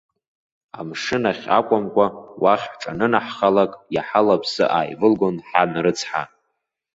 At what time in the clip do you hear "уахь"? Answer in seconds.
2.41-2.65